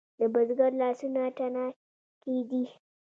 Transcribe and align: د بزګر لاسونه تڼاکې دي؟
د 0.19 0.21
بزګر 0.33 0.71
لاسونه 0.81 1.21
تڼاکې 1.37 2.37
دي؟ 2.49 2.63